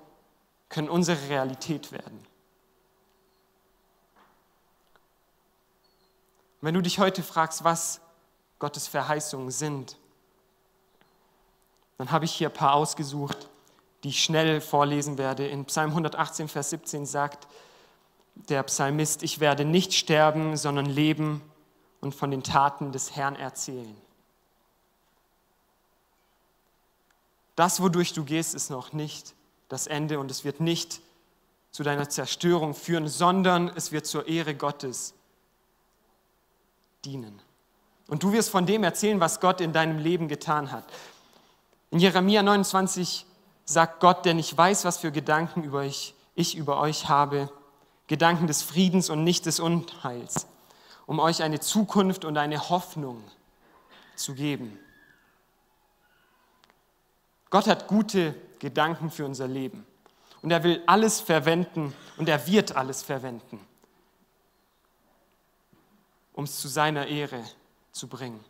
[0.70, 2.26] können unsere Realität werden.
[6.62, 8.00] Wenn du dich heute fragst, was
[8.58, 9.98] Gottes Verheißungen sind,
[11.98, 13.50] dann habe ich hier ein paar ausgesucht,
[14.04, 15.46] die ich schnell vorlesen werde.
[15.46, 17.48] In Psalm 118, Vers 17 sagt
[18.36, 21.42] der Psalmist, ich werde nicht sterben, sondern leben
[22.00, 23.96] und von den Taten des Herrn erzählen.
[27.56, 29.36] Das, wodurch du gehst, ist noch nicht
[29.70, 31.02] das Ende und es wird nicht
[31.72, 35.14] zu deiner Zerstörung führen, sondern es wird zur Ehre Gottes
[37.04, 37.42] dienen.
[38.08, 40.86] Und du wirst von dem erzählen, was Gott in deinem Leben getan hat.
[41.90, 43.26] In Jeremia 29
[43.66, 47.52] sagt Gott, denn ich weiß, was für Gedanken über ich, ich über euch habe,
[48.08, 50.48] Gedanken des Friedens und nicht des Unheils,
[51.06, 53.24] um euch eine Zukunft und eine Hoffnung
[54.16, 54.78] zu geben.
[57.54, 59.86] Gott hat gute Gedanken für unser Leben
[60.42, 63.60] und er will alles verwenden und er wird alles verwenden,
[66.34, 67.44] um es zu seiner Ehre
[67.92, 68.44] zu bringen,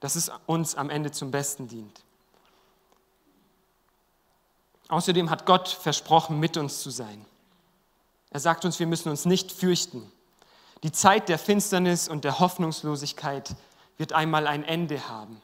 [0.00, 2.04] dass es uns am Ende zum Besten dient.
[4.88, 7.24] Außerdem hat Gott versprochen, mit uns zu sein.
[8.28, 10.12] Er sagt uns, wir müssen uns nicht fürchten.
[10.82, 13.56] Die Zeit der Finsternis und der Hoffnungslosigkeit
[13.96, 15.40] wird einmal ein Ende haben.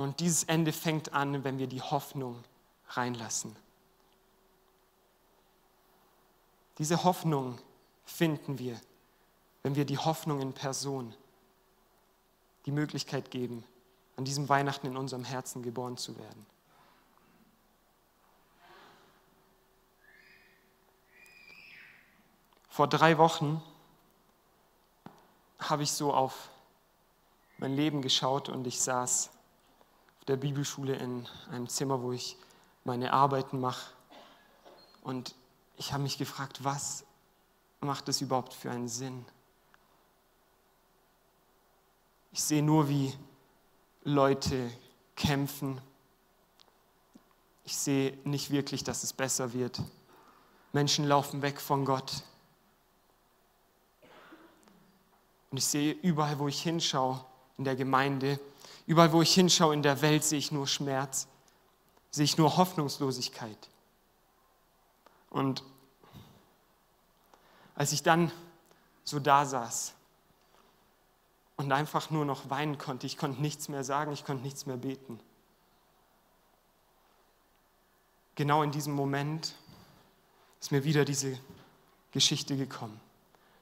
[0.00, 2.42] Und dieses Ende fängt an, wenn wir die Hoffnung
[2.88, 3.54] reinlassen.
[6.78, 7.58] Diese Hoffnung
[8.06, 8.80] finden wir,
[9.62, 11.14] wenn wir die Hoffnung in Person
[12.64, 13.62] die Möglichkeit geben,
[14.16, 16.46] an diesem Weihnachten in unserem Herzen geboren zu werden.
[22.70, 23.62] Vor drei Wochen
[25.58, 26.48] habe ich so auf
[27.58, 29.28] mein Leben geschaut und ich saß
[30.20, 32.36] auf der Bibelschule in einem Zimmer, wo ich
[32.84, 33.94] meine Arbeiten mache.
[35.02, 35.34] Und
[35.78, 37.04] ich habe mich gefragt, was
[37.80, 39.24] macht es überhaupt für einen Sinn?
[42.32, 43.14] Ich sehe nur, wie
[44.04, 44.70] Leute
[45.16, 45.80] kämpfen.
[47.64, 49.80] Ich sehe nicht wirklich, dass es besser wird.
[50.72, 52.22] Menschen laufen weg von Gott.
[55.50, 57.24] Und ich sehe überall, wo ich hinschaue,
[57.56, 58.38] in der Gemeinde,
[58.86, 61.28] überall, wo ich hinschaue in der Welt, sehe ich nur Schmerz,
[62.10, 63.68] sehe ich nur Hoffnungslosigkeit.
[65.30, 65.62] Und
[67.74, 68.32] als ich dann
[69.04, 69.94] so da saß
[71.56, 74.76] und einfach nur noch weinen konnte, ich konnte nichts mehr sagen, ich konnte nichts mehr
[74.76, 75.20] beten.
[78.34, 79.54] Genau in diesem Moment
[80.60, 81.38] ist mir wieder diese
[82.12, 83.00] Geschichte gekommen,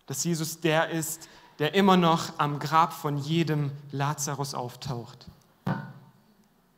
[0.07, 1.29] dass Jesus der ist, der
[1.75, 5.27] immer noch am Grab von jedem Lazarus auftaucht.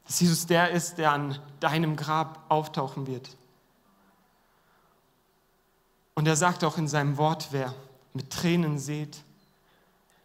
[0.07, 3.37] Dass Jesus der ist, der an deinem Grab auftauchen wird.
[6.15, 7.75] Und er sagt auch in seinem Wort, wer
[8.15, 9.23] mit Tränen seht,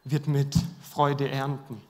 [0.06, 1.82] wird mit Freude ernten.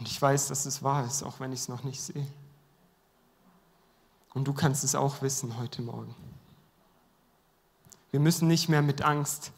[0.00, 2.26] Und ich weiß, dass es wahr ist, auch wenn ich es noch nicht sehe.
[4.32, 6.14] Und du kannst es auch wissen heute Morgen.
[8.10, 9.52] Wir müssen nicht mehr mit Angst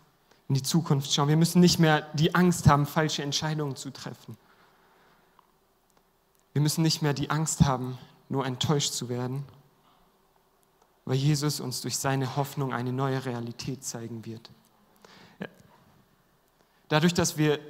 [0.48, 1.28] in die Zukunft schauen.
[1.28, 4.36] Wir müssen nicht mehr die Angst haben, falsche Entscheidungen zu treffen.
[6.54, 7.96] Wir müssen nicht mehr die Angst haben,
[8.28, 9.44] nur enttäuscht zu werden,
[11.04, 14.50] weil Jesus uns durch seine Hoffnung eine neue Realität zeigen wird.
[16.88, 17.60] Dadurch, dass wir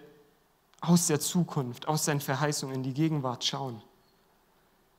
[0.83, 3.81] aus der Zukunft, aus seinen Verheißungen in die Gegenwart schauen,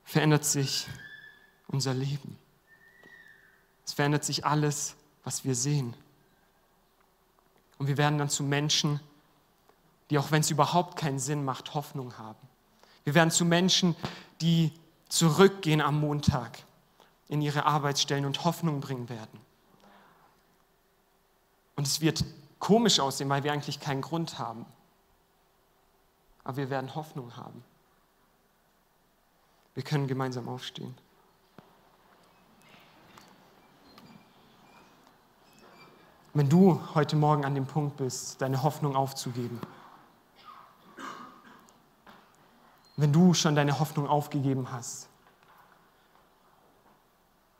[0.05, 0.87] verändert sich
[1.67, 2.39] unser Leben.
[3.85, 5.93] Es verändert sich alles, was wir sehen.
[7.77, 9.01] Und wir werden dann zu Menschen,
[10.09, 12.47] die, auch wenn es überhaupt keinen Sinn macht, Hoffnung haben.
[13.03, 13.95] Wir werden zu Menschen,
[14.39, 14.71] die
[15.09, 16.63] zurückgehen am Montag
[17.27, 19.39] in ihre Arbeitsstellen und Hoffnung bringen werden.
[21.75, 22.23] Und es wird
[22.59, 24.65] komisch aussehen, weil wir eigentlich keinen Grund haben
[26.43, 27.63] aber wir werden Hoffnung haben.
[29.73, 30.95] Wir können gemeinsam aufstehen.
[36.35, 39.61] Wenn du heute Morgen an dem Punkt bist, deine Hoffnung aufzugeben,
[42.97, 45.09] wenn du schon deine Hoffnung aufgegeben hast,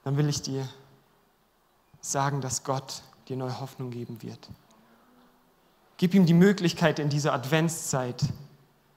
[0.03, 0.67] dann will ich dir
[2.01, 4.49] sagen, dass Gott dir neue Hoffnung geben wird.
[5.97, 8.23] Gib ihm die Möglichkeit in dieser Adventszeit,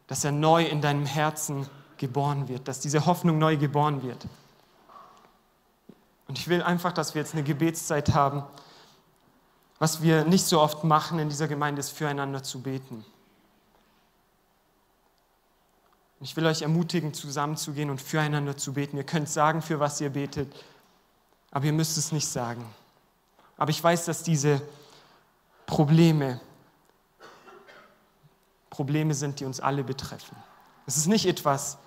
[0.07, 4.27] dass er neu in deinem Herzen geboren wird, dass diese Hoffnung neu geboren wird.
[6.29, 8.43] Und ich will einfach, dass wir jetzt eine Gebetszeit haben.
[9.79, 13.05] Was wir nicht so oft machen in dieser Gemeinde, ist füreinander zu beten.
[16.21, 18.97] Ich will euch ermutigen, zusammenzugehen und füreinander zu beten.
[18.97, 20.53] Ihr könnt sagen, für was ihr betet,
[21.51, 22.65] aber ihr müsst es nicht sagen.
[23.59, 24.63] Aber ich weiß, dass diese
[25.67, 26.41] Probleme,
[28.77, 30.37] Probleme sind, die uns alle betreffen.
[30.85, 31.79] Es ist nicht etwas,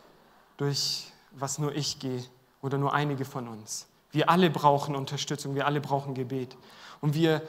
[0.57, 2.23] durch was nur ich gehe
[2.63, 3.85] oder nur einige von uns.
[4.11, 6.57] Wir alle brauchen Unterstützung, wir alle brauchen Gebet.
[6.99, 7.43] Und wir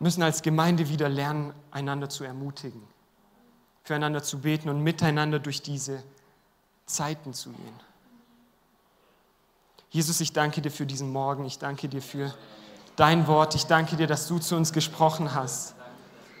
[0.00, 2.82] müssen als Gemeinde wieder lernen, einander zu ermutigen,
[3.84, 6.02] füreinander zu beten und miteinander durch diese
[6.84, 7.80] Zeiten zu gehen.
[9.90, 12.34] Jesus, ich danke dir für diesen Morgen, ich danke dir für
[12.96, 15.73] dein Wort, ich danke dir, dass du zu uns gesprochen hast.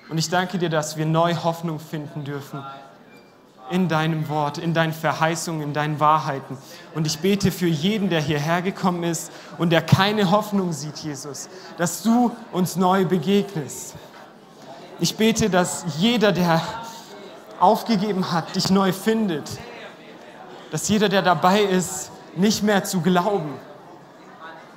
[0.08, 2.62] Und ich danke dir, dass wir neue Hoffnung finden dürfen
[3.70, 6.58] in deinem Wort, in deinen Verheißungen, in deinen Wahrheiten.
[6.94, 11.48] Und ich bete für jeden, der hierher gekommen ist und der keine Hoffnung sieht, Jesus,
[11.78, 13.94] dass du uns neu begegnest.
[15.00, 16.60] Ich bete, dass jeder, der
[17.58, 19.50] aufgegeben hat, dich neu findet.
[20.70, 23.54] Dass jeder, der dabei ist, nicht mehr zu glauben,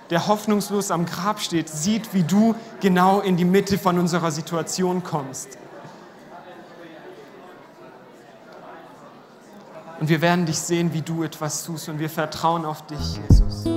[0.09, 5.03] der hoffnungslos am Grab steht, sieht, wie du genau in die Mitte von unserer Situation
[5.03, 5.57] kommst.
[9.99, 13.76] Und wir werden dich sehen, wie du etwas tust und wir vertrauen auf dich, Jesus.